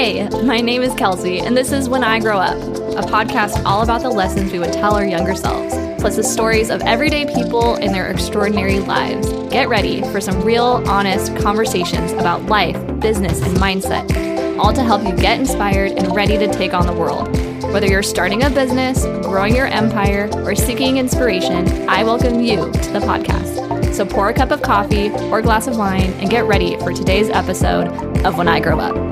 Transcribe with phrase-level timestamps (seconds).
[0.00, 3.82] Hey, my name is Kelsey, and this is When I Grow Up, a podcast all
[3.82, 7.74] about the lessons we would tell our younger selves, plus the stories of everyday people
[7.74, 9.30] in their extraordinary lives.
[9.50, 15.06] Get ready for some real, honest conversations about life, business, and mindset, all to help
[15.06, 17.28] you get inspired and ready to take on the world.
[17.64, 22.90] Whether you're starting a business, growing your empire, or seeking inspiration, I welcome you to
[22.90, 23.92] the podcast.
[23.92, 26.90] So pour a cup of coffee or a glass of wine and get ready for
[26.90, 27.88] today's episode
[28.24, 29.09] of When I Grow Up.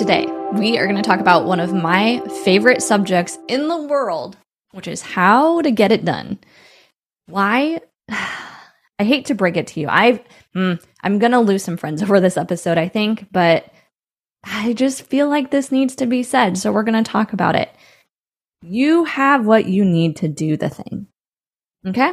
[0.00, 4.38] Today, we are going to talk about one of my favorite subjects in the world,
[4.70, 6.38] which is how to get it done.
[7.26, 7.82] Why?
[8.08, 9.88] I hate to break it to you.
[9.90, 10.22] I've
[10.56, 13.70] mm, I'm going to lose some friends over this episode, I think, but
[14.42, 17.54] I just feel like this needs to be said, so we're going to talk about
[17.54, 17.70] it.
[18.62, 21.08] You have what you need to do the thing.
[21.86, 22.10] Okay?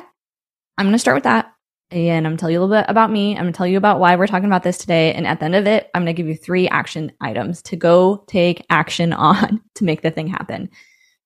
[0.77, 1.53] I'm going to start with that
[1.91, 3.35] and I'm gonna tell you a little bit about me.
[3.35, 5.13] I'm gonna tell you about why we're talking about this today.
[5.13, 8.23] And at the end of it, I'm gonna give you three action items to go
[8.27, 10.69] take action on to make the thing happen.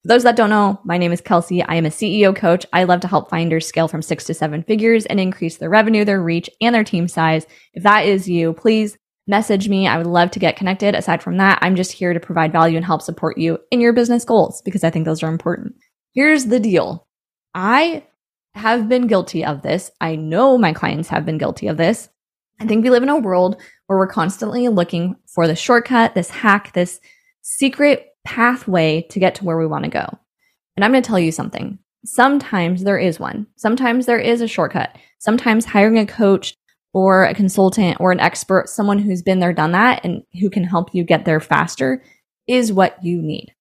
[0.03, 1.61] For those that don't know, my name is Kelsey.
[1.61, 2.65] I am a CEO coach.
[2.73, 6.03] I love to help finders scale from six to seven figures and increase their revenue,
[6.03, 7.45] their reach, and their team size.
[7.73, 8.97] If that is you, please
[9.27, 9.87] message me.
[9.87, 10.95] I would love to get connected.
[10.95, 13.93] Aside from that, I'm just here to provide value and help support you in your
[13.93, 15.75] business goals because I think those are important.
[16.13, 17.07] Here's the deal.
[17.53, 18.03] I
[18.53, 19.91] have been guilty of this.
[20.01, 22.09] I know my clients have been guilty of this.
[22.59, 26.29] I think we live in a world where we're constantly looking for the shortcut, this
[26.29, 26.99] hack, this
[27.41, 30.17] secret pathway to get to where we want to go.
[30.75, 31.79] And I'm going to tell you something.
[32.05, 33.47] Sometimes there is one.
[33.55, 34.95] Sometimes there is a shortcut.
[35.19, 36.55] Sometimes hiring a coach
[36.93, 40.63] or a consultant or an expert, someone who's been there, done that, and who can
[40.63, 42.03] help you get there faster
[42.47, 43.53] is what you need.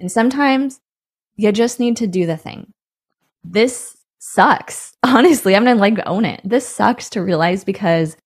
[0.00, 0.80] And sometimes
[1.36, 2.72] you just need to do the thing.
[3.44, 3.95] This
[4.26, 4.94] sucks.
[5.02, 6.40] Honestly, I'm gonna like own it.
[6.44, 8.16] This sucks to realize because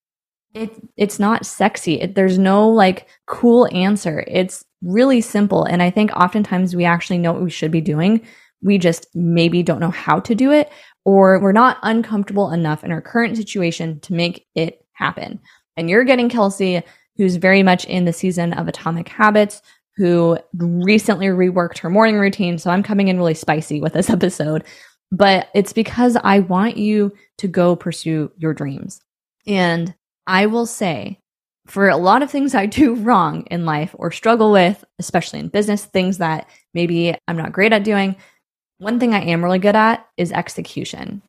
[0.53, 2.01] it it's not sexy.
[2.01, 4.23] It, there's no like cool answer.
[4.27, 8.25] It's really simple, and I think oftentimes we actually know what we should be doing.
[8.63, 10.71] We just maybe don't know how to do it,
[11.05, 15.39] or we're not uncomfortable enough in our current situation to make it happen.
[15.77, 16.83] And you're getting Kelsey,
[17.17, 19.61] who's very much in the season of Atomic Habits,
[19.95, 22.57] who recently reworked her morning routine.
[22.57, 24.63] So I'm coming in really spicy with this episode
[25.11, 29.01] but it's because I want you to go pursue your dreams.
[29.45, 29.93] And
[30.27, 31.19] I will say,
[31.67, 35.49] for a lot of things I do wrong in life or struggle with, especially in
[35.49, 38.15] business, things that maybe I'm not great at doing,
[38.77, 41.21] one thing I am really good at is execution.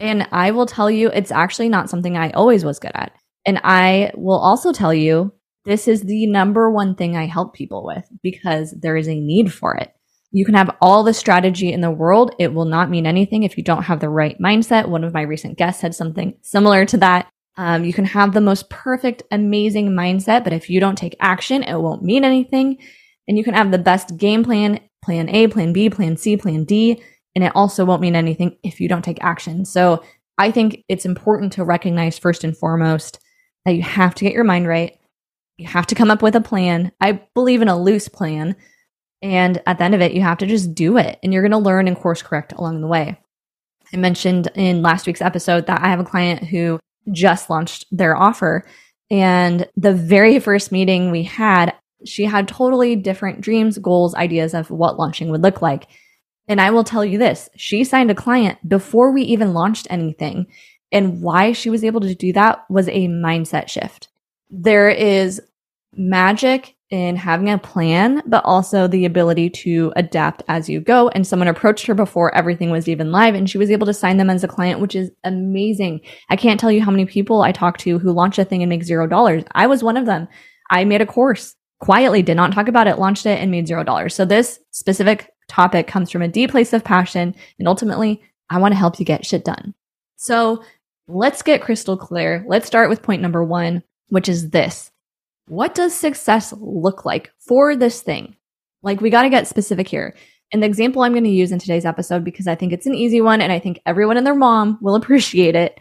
[0.00, 3.12] And I will tell you, it's actually not something I always was good at.
[3.46, 5.32] And I will also tell you,
[5.66, 9.52] this is the number one thing I help people with because there is a need
[9.52, 9.92] for it.
[10.32, 12.34] You can have all the strategy in the world.
[12.38, 14.88] It will not mean anything if you don't have the right mindset.
[14.88, 17.28] One of my recent guests said something similar to that.
[17.56, 21.62] Um, you can have the most perfect, amazing mindset, but if you don't take action,
[21.62, 22.78] it won't mean anything.
[23.26, 26.64] And you can have the best game plan, plan A, plan B, plan C, plan
[26.64, 27.02] D,
[27.34, 29.64] and it also won't mean anything if you don't take action.
[29.64, 30.02] So
[30.38, 33.18] I think it's important to recognize first and foremost
[33.64, 34.96] that you have to get your mind right.
[35.58, 36.92] You have to come up with a plan.
[37.00, 38.56] I believe in a loose plan
[39.22, 41.50] and at the end of it, you have to just do it and you're going
[41.52, 43.18] to learn and course correct along the way.
[43.92, 46.78] I mentioned in last week's episode that I have a client who
[47.12, 48.64] just launched their offer.
[49.10, 54.70] And the very first meeting we had, she had totally different dreams, goals, ideas of
[54.70, 55.88] what launching would look like.
[56.48, 60.46] And I will tell you this she signed a client before we even launched anything.
[60.92, 64.08] And why she was able to do that was a mindset shift.
[64.48, 65.40] There is
[65.92, 71.08] magic in having a plan, but also the ability to adapt as you go.
[71.10, 74.16] And someone approached her before everything was even live and she was able to sign
[74.16, 76.00] them as a client, which is amazing.
[76.30, 78.68] I can't tell you how many people I talk to who launch a thing and
[78.68, 79.44] make zero dollars.
[79.52, 80.26] I was one of them.
[80.70, 83.84] I made a course quietly, did not talk about it, launched it and made zero
[83.84, 84.14] dollars.
[84.14, 87.34] So this specific topic comes from a deep place of passion.
[87.58, 89.74] And ultimately, I want to help you get shit done.
[90.16, 90.64] So
[91.06, 92.44] let's get crystal clear.
[92.48, 94.90] Let's start with point number one, which is this
[95.50, 98.36] what does success look like for this thing?
[98.84, 100.14] Like, we got to get specific here.
[100.52, 102.94] And the example I'm going to use in today's episode, because I think it's an
[102.94, 105.76] easy one and I think everyone and their mom will appreciate it.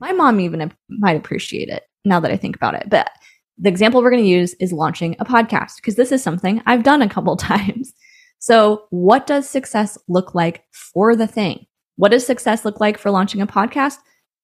[0.00, 2.90] My mom even might appreciate it now that I think about it.
[2.90, 3.10] But
[3.58, 6.82] the example we're going to use is launching a podcast, because this is something I've
[6.82, 7.92] done a couple times.
[8.40, 11.66] So, what does success look like for the thing?
[11.94, 13.98] What does success look like for launching a podcast?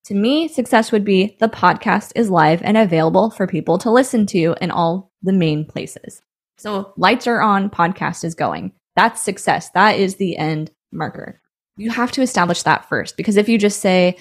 [0.08, 4.25] To me, success would be the podcast is live and available for people to listen
[4.28, 6.22] to in all the main places.
[6.56, 8.72] So lights are on, podcast is going.
[8.96, 9.69] That's success.
[9.72, 11.43] That is the end marker.
[11.76, 14.16] You have to establish that first because if you just say,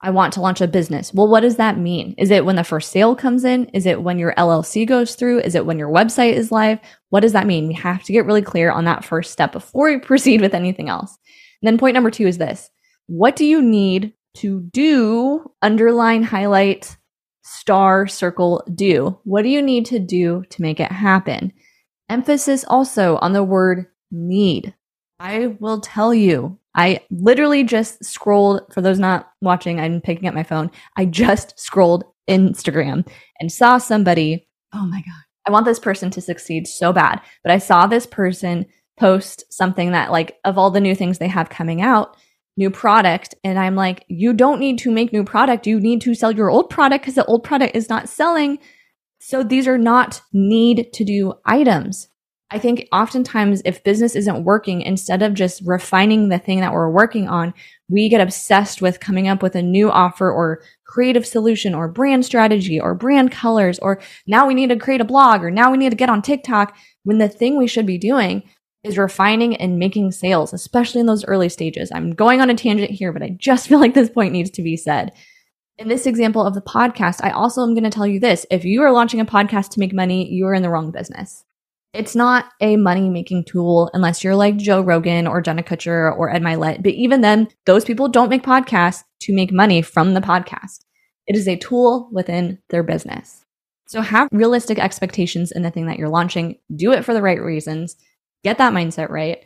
[0.00, 1.12] I want to launch a business.
[1.12, 2.14] Well, what does that mean?
[2.18, 3.64] Is it when the first sale comes in?
[3.70, 5.40] Is it when your LLC goes through?
[5.40, 6.78] Is it when your website is live?
[7.08, 7.66] What does that mean?
[7.66, 10.88] We have to get really clear on that first step before we proceed with anything
[10.88, 11.18] else.
[11.60, 12.70] And then point number two is this.
[13.08, 15.50] What do you need to do?
[15.62, 16.96] Underline, highlight,
[17.42, 19.18] star, circle, do.
[19.24, 21.52] What do you need to do to make it happen?
[22.08, 24.74] Emphasis also on the word need.
[25.18, 30.34] I will tell you, I literally just scrolled, for those not watching, I'm picking up
[30.34, 30.70] my phone.
[30.96, 33.06] I just scrolled Instagram
[33.40, 34.48] and saw somebody.
[34.74, 35.22] Oh my God.
[35.46, 37.20] I want this person to succeed so bad.
[37.42, 38.66] But I saw this person
[38.98, 42.16] post something that, like, of all the new things they have coming out,
[42.56, 43.34] new product.
[43.44, 45.66] And I'm like, you don't need to make new product.
[45.66, 48.58] You need to sell your old product because the old product is not selling.
[49.20, 52.08] So these are not need to do items.
[52.50, 56.90] I think oftentimes if business isn't working, instead of just refining the thing that we're
[56.90, 57.54] working on,
[57.88, 62.26] we get obsessed with coming up with a new offer or creative solution or brand
[62.26, 65.78] strategy or brand colors or now we need to create a blog or now we
[65.78, 68.42] need to get on TikTok when the thing we should be doing
[68.84, 71.90] is refining and making sales, especially in those early stages.
[71.92, 74.62] I'm going on a tangent here, but I just feel like this point needs to
[74.62, 75.12] be said.
[75.78, 78.46] In this example of the podcast, I also am going to tell you this.
[78.50, 81.44] If you are launching a podcast to make money, you are in the wrong business.
[81.92, 86.30] It's not a money making tool unless you're like Joe Rogan or Jenna Kutcher or
[86.30, 86.82] Ed Mylett.
[86.82, 90.84] But even then, those people don't make podcasts to make money from the podcast.
[91.26, 93.44] It is a tool within their business.
[93.88, 96.58] So have realistic expectations in the thing that you're launching.
[96.74, 97.96] Do it for the right reasons.
[98.44, 99.44] Get that mindset right.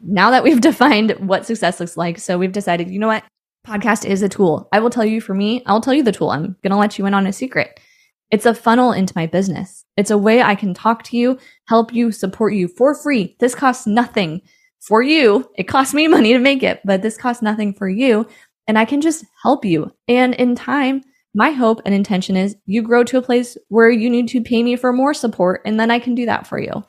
[0.00, 3.24] Now that we've defined what success looks like, so we've decided, you know what?
[3.66, 4.68] Podcast is a tool.
[4.72, 6.30] I will tell you for me, I'll tell you the tool.
[6.30, 7.80] I'm going to let you in on a secret.
[8.30, 9.84] It's a funnel into my business.
[9.96, 13.36] It's a way I can talk to you, help you, support you for free.
[13.38, 14.42] This costs nothing
[14.80, 15.50] for you.
[15.56, 18.26] It costs me money to make it, but this costs nothing for you.
[18.66, 19.92] And I can just help you.
[20.08, 21.02] And in time,
[21.34, 24.62] my hope and intention is you grow to a place where you need to pay
[24.62, 26.84] me for more support, and then I can do that for you.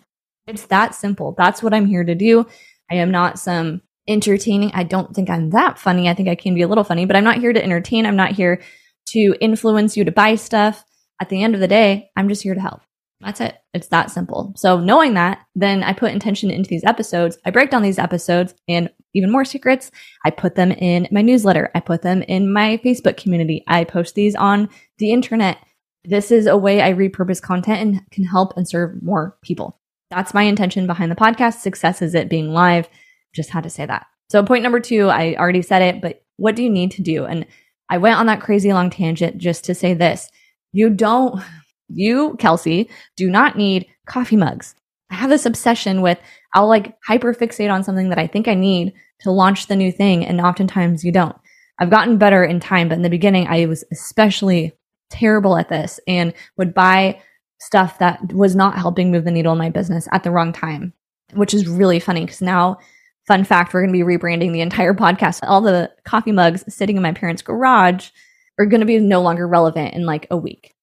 [0.48, 1.34] It's that simple.
[1.38, 2.46] That's what I'm here to do.
[2.92, 4.72] I am not some entertaining.
[4.74, 6.08] I don't think I'm that funny.
[6.08, 8.06] I think I can be a little funny, but I'm not here to entertain.
[8.06, 8.62] I'm not here
[9.10, 10.86] to influence you to buy stuff
[11.22, 12.82] at the end of the day, I'm just here to help.
[13.22, 13.58] That's it.
[13.74, 14.54] It's that simple.
[14.58, 17.38] So knowing that, then I put intention into these episodes.
[17.46, 19.90] I break down these episodes and even more secrets.
[20.26, 21.72] I put them in my newsletter.
[21.74, 23.64] I put them in my Facebook community.
[23.68, 25.58] I post these on the internet.
[26.04, 29.80] This is a way I repurpose content and can help and serve more people.
[30.10, 31.60] That's my intention behind the podcast.
[31.60, 32.88] Success is it being live.
[33.34, 34.06] Just had to say that.
[34.30, 37.26] So point number two, I already said it, but what do you need to do?
[37.26, 37.46] And
[37.90, 40.30] I went on that crazy long tangent just to say this.
[40.72, 41.42] You don't,
[41.88, 44.76] you, Kelsey, do not need coffee mugs.
[45.12, 46.20] I have this obsession with,
[46.54, 49.92] I'll like hyper fixate on something that I think I need to launch the new
[49.92, 50.26] thing.
[50.26, 51.36] And oftentimes you don't.
[51.80, 54.74] I've gotten better in time, but in the beginning, I was especially
[55.10, 57.22] terrible at this and would buy
[57.66, 60.94] stuff that was not helping move the needle in my business at the wrong time,
[61.34, 62.78] which is really funny because now,
[63.28, 65.40] fun fact, we're going to be rebranding the entire podcast.
[65.44, 68.10] All the coffee mugs sitting in my parents' garage
[68.60, 70.74] are going to be no longer relevant in like a week.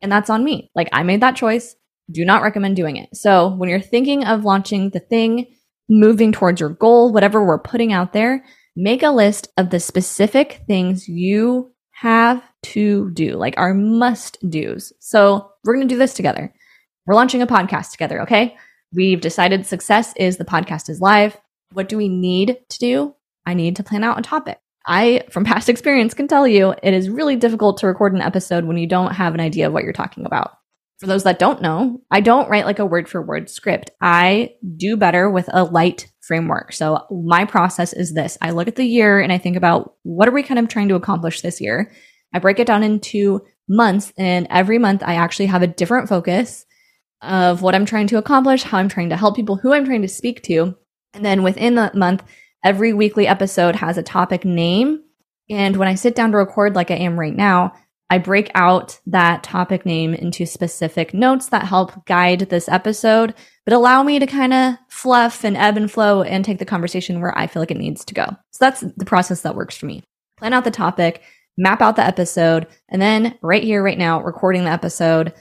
[0.00, 0.70] And that's on me.
[0.74, 1.74] Like I made that choice.
[2.10, 3.14] Do not recommend doing it.
[3.14, 5.54] So when you're thinking of launching the thing,
[5.88, 8.44] moving towards your goal, whatever we're putting out there,
[8.76, 14.92] make a list of the specific things you have to do, like our must do's.
[15.00, 16.54] So we're going to do this together.
[17.06, 18.22] We're launching a podcast together.
[18.22, 18.56] Okay.
[18.92, 21.36] We've decided success is the podcast is live.
[21.72, 23.14] What do we need to do?
[23.44, 24.58] I need to plan out a topic.
[24.86, 28.64] I, from past experience, can tell you it is really difficult to record an episode
[28.64, 30.52] when you don't have an idea of what you're talking about.
[31.00, 33.90] For those that don't know, I don't write like a word for word script.
[34.00, 36.72] I do better with a light framework.
[36.72, 38.38] So my process is this.
[38.40, 40.88] I look at the year and I think about what are we kind of trying
[40.88, 41.90] to accomplish this year?
[42.32, 46.64] I break it down into months and every month I actually have a different focus
[47.22, 50.02] of what I'm trying to accomplish, how I'm trying to help people, who I'm trying
[50.02, 50.76] to speak to.
[51.14, 52.22] And then within the month,
[52.64, 55.02] Every weekly episode has a topic name.
[55.48, 57.72] And when I sit down to record, like I am right now,
[58.10, 63.34] I break out that topic name into specific notes that help guide this episode,
[63.64, 67.20] but allow me to kind of fluff and ebb and flow and take the conversation
[67.20, 68.26] where I feel like it needs to go.
[68.50, 70.02] So that's the process that works for me.
[70.38, 71.22] Plan out the topic,
[71.58, 75.34] map out the episode, and then right here, right now, recording the episode.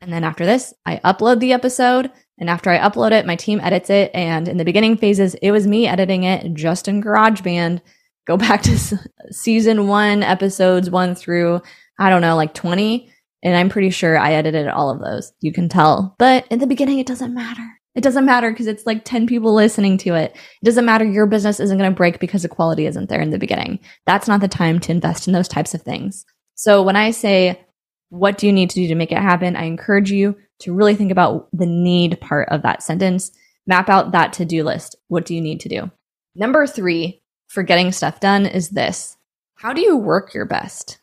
[0.00, 3.60] And then after this, I upload the episode and after I upload it, my team
[3.60, 4.10] edits it.
[4.12, 7.80] And in the beginning phases, it was me editing it just in GarageBand.
[8.26, 8.78] Go back to
[9.30, 11.62] season one, episodes one through,
[11.98, 13.10] I don't know, like 20.
[13.42, 15.32] And I'm pretty sure I edited all of those.
[15.40, 16.14] You can tell.
[16.18, 17.78] But in the beginning, it doesn't matter.
[17.94, 20.34] It doesn't matter because it's like 10 people listening to it.
[20.34, 21.04] It doesn't matter.
[21.04, 23.78] Your business isn't going to break because the quality isn't there in the beginning.
[24.06, 26.24] That's not the time to invest in those types of things.
[26.54, 27.64] So when I say,
[28.08, 29.54] what do you need to do to make it happen?
[29.54, 33.30] I encourage you to really think about the need part of that sentence.
[33.66, 34.96] Map out that to do list.
[35.08, 35.90] What do you need to do?
[36.34, 39.16] Number three for getting stuff done is this
[39.56, 40.98] How do you work your best?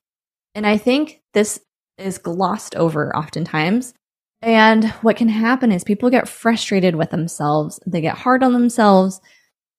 [0.55, 1.59] And I think this
[1.97, 3.93] is glossed over oftentimes
[4.41, 7.79] and what can happen is people get frustrated with themselves.
[7.85, 9.21] They get hard on themselves,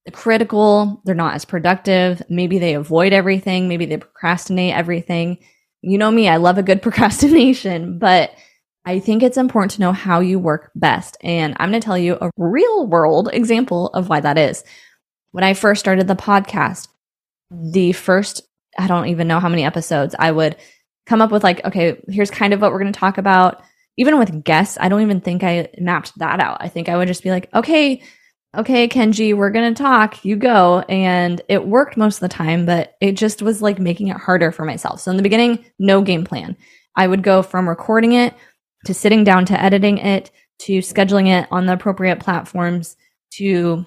[0.05, 2.23] they're critical, they're not as productive.
[2.29, 5.39] Maybe they avoid everything, maybe they procrastinate everything.
[5.81, 8.33] You know me, I love a good procrastination, but
[8.85, 11.17] I think it's important to know how you work best.
[11.23, 14.65] And I'm going to tell you a real world example of why that is.
[15.31, 16.89] When I first started the podcast,
[17.51, 18.43] the first,
[18.79, 20.57] I don't even know how many episodes, I would
[21.07, 23.63] come up with like, okay, here's kind of what we're going to talk about
[23.97, 26.59] even with guests, I don't even think I mapped that out.
[26.61, 28.03] I think I would just be like, okay,
[28.57, 30.81] okay, Kenji, we're going to talk, you go.
[30.89, 34.53] And it worked most of the time, but it just was like making it harder
[34.53, 35.01] for myself.
[35.01, 36.57] So in the beginning, no game plan.
[36.97, 38.35] I would go from recording it
[38.87, 42.97] to sitting down to editing it to scheduling it on the appropriate platforms
[43.35, 43.85] to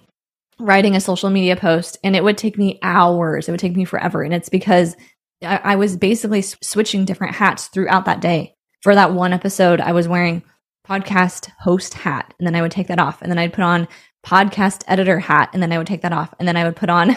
[0.59, 1.97] writing a social media post.
[2.03, 3.47] And it would take me hours.
[3.47, 4.23] It would take me forever.
[4.23, 4.95] And it's because
[5.43, 9.93] I, I was basically switching different hats throughout that day for that one episode, I
[9.93, 10.43] was wearing
[10.87, 13.19] podcast host hat and then I would take that off.
[13.19, 13.87] And then I'd put on
[14.23, 16.31] podcast editor hat and then I would take that off.
[16.37, 17.15] And then I would put on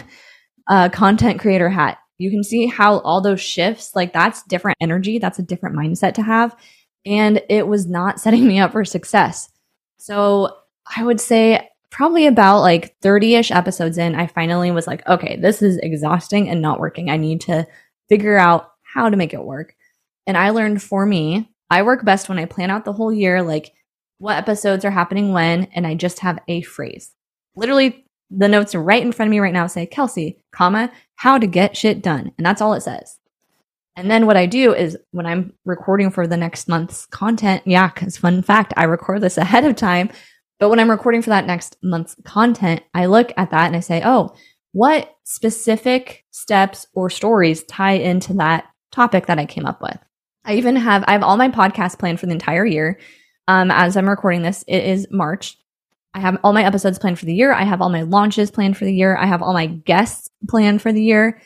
[0.66, 1.98] a content creator hat.
[2.16, 5.18] You can see how all those shifts, like that's different energy.
[5.18, 6.56] That's a different mindset to have.
[7.04, 9.50] And it was not setting me up for success.
[9.98, 10.56] So
[10.96, 15.36] I would say probably about like 30 ish episodes in, I finally was like, okay,
[15.40, 17.10] this is exhausting and not working.
[17.10, 17.66] I need to
[18.08, 19.74] figure out how to make it work.
[20.26, 23.42] And I learned for me I work best when I plan out the whole year,
[23.42, 23.72] like
[24.18, 27.14] what episodes are happening when, and I just have a phrase.
[27.56, 31.46] Literally, the notes right in front of me right now say, Kelsey, comma, how to
[31.46, 32.32] get shit done.
[32.36, 33.18] And that's all it says.
[33.96, 37.88] And then what I do is when I'm recording for the next month's content, yeah,
[37.88, 40.10] because fun fact, I record this ahead of time.
[40.58, 43.80] But when I'm recording for that next month's content, I look at that and I
[43.80, 44.34] say, oh,
[44.72, 49.98] what specific steps or stories tie into that topic that I came up with?
[50.44, 52.98] I even have I have all my podcasts planned for the entire year.
[53.46, 55.56] Um, as I'm recording this, it is March.
[56.14, 57.52] I have all my episodes planned for the year.
[57.52, 59.16] I have all my launches planned for the year.
[59.16, 61.40] I have all my guests planned for the year.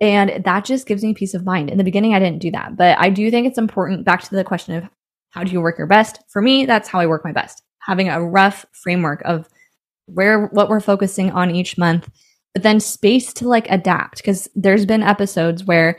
[0.00, 1.70] And that just gives me peace of mind.
[1.70, 4.04] In the beginning, I didn't do that, but I do think it's important.
[4.04, 4.84] Back to the question of
[5.30, 6.20] how do you work your best?
[6.28, 7.62] For me, that's how I work my best.
[7.86, 9.48] Having a rough framework of
[10.06, 12.08] where, what we're focusing on each month,
[12.54, 14.22] but then space to like adapt.
[14.22, 15.98] Cause there's been episodes where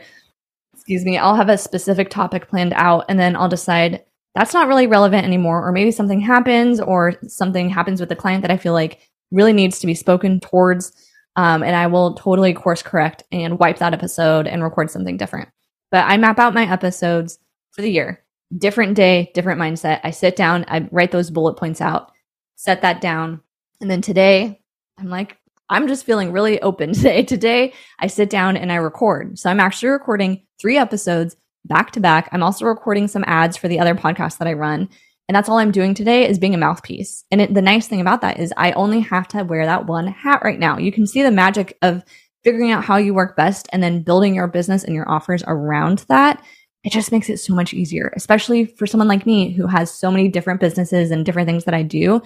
[0.74, 4.68] excuse me, I'll have a specific topic planned out and then I'll decide that's not
[4.68, 5.66] really relevant anymore.
[5.66, 9.00] Or maybe something happens or something happens with the client that I feel like
[9.30, 10.92] really needs to be spoken towards.
[11.36, 15.48] Um, and I will totally course correct and wipe that episode and record something different.
[15.90, 17.38] But I map out my episodes
[17.72, 18.23] for the year.
[18.56, 20.00] Different day, different mindset.
[20.04, 22.12] I sit down, I write those bullet points out,
[22.56, 23.40] set that down.
[23.80, 24.60] And then today,
[24.98, 27.22] I'm like, I'm just feeling really open today.
[27.22, 29.38] Today, I sit down and I record.
[29.38, 32.28] So I'm actually recording three episodes back to back.
[32.32, 34.88] I'm also recording some ads for the other podcasts that I run.
[35.28, 37.24] And that's all I'm doing today is being a mouthpiece.
[37.30, 40.06] And it, the nice thing about that is I only have to wear that one
[40.06, 40.78] hat right now.
[40.78, 42.02] You can see the magic of
[42.42, 46.04] figuring out how you work best and then building your business and your offers around
[46.08, 46.44] that.
[46.84, 50.10] It just makes it so much easier, especially for someone like me who has so
[50.10, 52.20] many different businesses and different things that I do.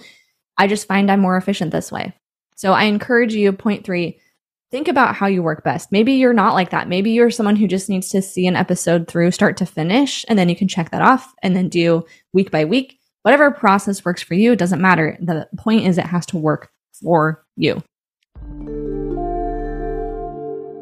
[0.57, 2.13] I just find I'm more efficient this way.
[2.57, 4.19] So I encourage you, point three,
[4.69, 5.93] think about how you work best.
[5.93, 6.89] Maybe you're not like that.
[6.89, 10.37] Maybe you're someone who just needs to see an episode through start to finish, and
[10.37, 12.99] then you can check that off and then do week by week.
[13.21, 15.17] Whatever process works for you, it doesn't matter.
[15.21, 16.69] The point is, it has to work
[17.01, 17.81] for you.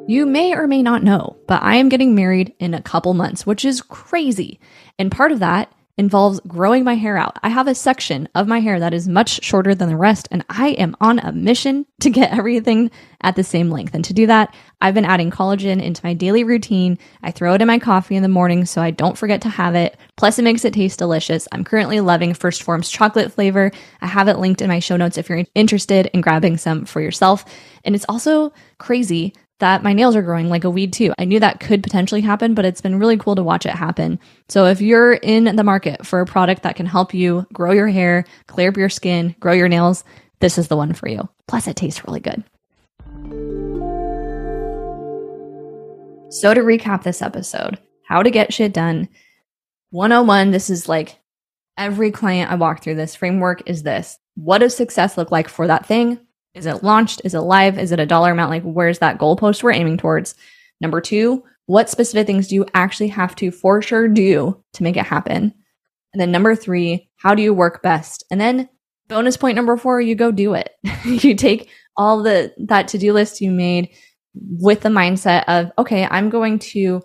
[0.10, 3.46] You may or may not know, but I am getting married in a couple months,
[3.46, 4.58] which is crazy.
[4.98, 7.38] And part of that involves growing my hair out.
[7.44, 10.46] I have a section of my hair that is much shorter than the rest, and
[10.48, 13.96] I am on a mission to get everything at the same length.
[13.96, 16.98] And to do that, I've been adding collagen into my daily routine.
[17.22, 19.76] I throw it in my coffee in the morning so I don't forget to have
[19.76, 19.98] it.
[20.16, 21.50] Plus, it makes it taste delicious.
[21.52, 23.72] I'm currently loving 1st Phorm's chocolate flavor.
[24.00, 27.02] I have it linked in my show notes if you're interested in grabbing some for
[27.02, 27.44] yourself.
[27.84, 31.14] And it's also crazy that my nails are growing like a weed too.
[31.18, 34.20] I knew that could potentially happen, but it's been really cool to watch it happen.
[34.50, 37.88] So if you're in the market for a product that can help you grow your
[37.88, 40.04] hair, clear up your skin, grow your nails,
[40.40, 41.28] this is the one for you.
[41.48, 42.44] Plus, it tastes really good.
[46.30, 49.10] So to recap this episode, how to get shit done.
[49.92, 51.18] 101, this is like
[51.78, 54.20] every client I walk through this framework is this.
[54.36, 56.20] what does success look like for that thing?
[56.58, 57.22] Is it launched?
[57.24, 57.78] Is it live?
[57.78, 58.50] Is it a dollar amount?
[58.50, 60.36] Like, where's that goalpost we're aiming towards?
[60.82, 64.98] Number two, what specific things do you actually have to for sure do to make
[64.98, 65.54] it happen?
[66.14, 68.24] And then number three, how do you work best?
[68.32, 68.70] And then
[69.08, 70.72] bonus point number four, you go do it.
[71.06, 73.90] you take all the that to-do list you made
[74.34, 77.02] with the mindset of, okay, I'm going to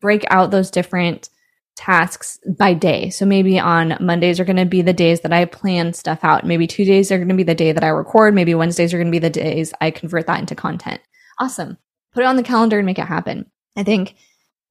[0.00, 1.28] break out those different
[1.76, 3.10] tasks by day.
[3.10, 6.46] So maybe on Mondays are going to be the days that I plan stuff out.
[6.46, 8.34] Maybe Tuesdays are going to be the day that I record.
[8.34, 11.00] Maybe Wednesdays are going to be the days I convert that into content.
[11.40, 11.78] Awesome.
[12.12, 13.50] Put it on the calendar and make it happen.
[13.76, 14.14] I think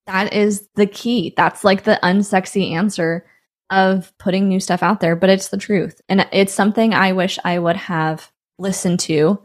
[0.07, 1.33] that is the key.
[1.35, 3.25] That's like the unsexy answer
[3.69, 5.99] of putting new stuff out there, but it's the truth.
[6.07, 9.41] And it's something I wish I would have listened to.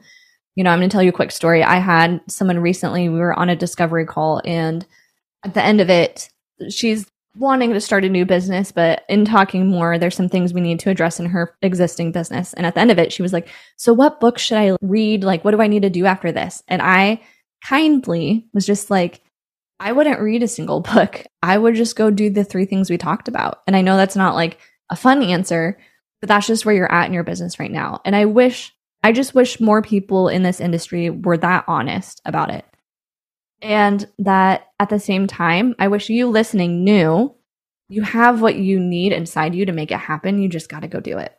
[0.55, 1.63] You know, I'm going to tell you a quick story.
[1.63, 4.85] I had someone recently, we were on a discovery call, and
[5.45, 6.31] at the end of it,
[6.69, 7.07] she's
[7.39, 10.81] wanting to start a new business, but in talking more, there's some things we need
[10.81, 12.53] to address in her existing business.
[12.55, 15.25] And at the end of it, she was like, So, what book should I read?
[15.25, 16.63] Like, what do I need to do after this?
[16.69, 17.21] And I
[17.65, 19.23] kindly was just like,
[19.81, 21.25] I wouldn't read a single book.
[21.43, 23.63] I would just go do the three things we talked about.
[23.67, 24.59] And I know that's not like
[24.91, 25.79] a fun answer,
[26.21, 28.01] but that's just where you're at in your business right now.
[28.05, 32.51] And I wish, I just wish more people in this industry were that honest about
[32.51, 32.65] it.
[33.61, 37.35] And that at the same time, I wish you listening knew
[37.89, 40.41] you have what you need inside you to make it happen.
[40.41, 41.33] You just got to go do it.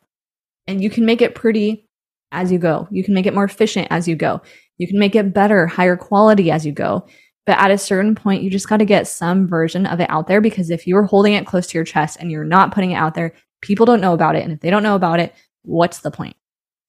[0.68, 1.88] And you can make it pretty
[2.32, 2.88] as you go.
[2.92, 4.42] You can make it more efficient as you go.
[4.78, 7.08] You can make it better, higher quality as you go.
[7.46, 10.28] But at a certain point, you just got to get some version of it out
[10.28, 12.96] there because if you're holding it close to your chest and you're not putting it
[12.96, 14.44] out there, people don't know about it.
[14.44, 15.34] And if they don't know about it,
[15.64, 16.36] what's the point?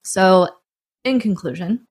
[0.04, 0.49] So,
[1.04, 1.87] in conclusion,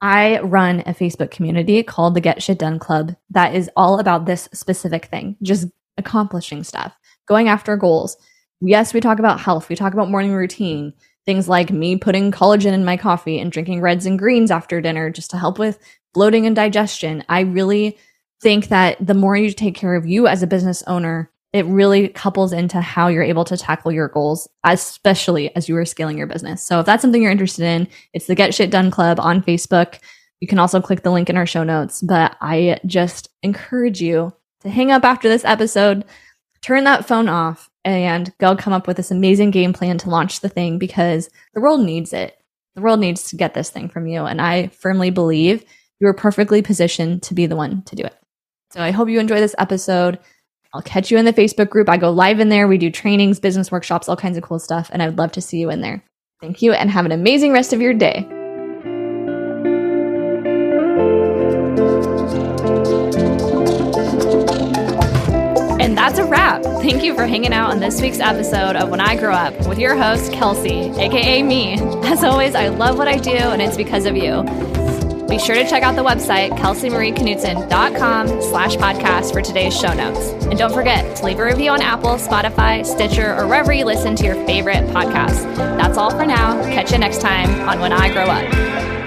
[0.00, 4.26] I run a Facebook community called the Get Shit Done Club that is all about
[4.26, 8.16] this specific thing, just accomplishing stuff, going after goals.
[8.60, 10.92] Yes, we talk about health, we talk about morning routine,
[11.26, 15.10] things like me putting collagen in my coffee and drinking reds and greens after dinner
[15.10, 15.78] just to help with
[16.14, 17.24] bloating and digestion.
[17.28, 17.98] I really
[18.40, 22.08] think that the more you take care of you as a business owner, it really
[22.08, 26.26] couples into how you're able to tackle your goals, especially as you are scaling your
[26.26, 26.62] business.
[26.62, 29.98] So if that's something you're interested in, it's the Get Shit Done Club on Facebook.
[30.40, 32.02] You can also click the link in our show notes.
[32.02, 36.04] But I just encourage you to hang up after this episode,
[36.60, 40.40] turn that phone off, and go come up with this amazing game plan to launch
[40.40, 42.36] the thing because the world needs it.
[42.74, 44.24] The world needs to get this thing from you.
[44.24, 45.64] And I firmly believe
[45.98, 48.14] you are perfectly positioned to be the one to do it.
[48.70, 50.18] So I hope you enjoy this episode.
[50.74, 51.88] I'll catch you in the Facebook group.
[51.88, 52.68] I go live in there.
[52.68, 54.90] We do trainings, business workshops, all kinds of cool stuff.
[54.92, 56.04] And I would love to see you in there.
[56.42, 58.26] Thank you and have an amazing rest of your day.
[65.80, 66.62] And that's a wrap.
[66.62, 69.78] Thank you for hanging out on this week's episode of When I Grow Up with
[69.78, 71.78] your host, Kelsey, aka me.
[72.04, 74.44] As always, I love what I do, and it's because of you.
[75.28, 80.30] Be sure to check out the website, kelseymarieknutson.com slash podcast for today's show notes.
[80.46, 84.16] And don't forget to leave a review on Apple, Spotify, Stitcher, or wherever you listen
[84.16, 85.44] to your favorite podcasts.
[85.56, 86.62] That's all for now.
[86.64, 88.97] Catch you next time on When I Grow Up.